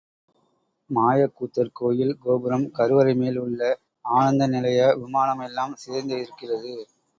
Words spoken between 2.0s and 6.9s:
கோபுரம், கருவறை மேல் உள்ள ஆனந்த நிலைய விமானம் எல்லாம் சிதைந்து இருக்கிறது.